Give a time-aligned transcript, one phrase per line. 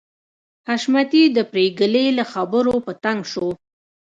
[0.67, 3.47] حشمتي د پريګلې له خبرو په تنګ شو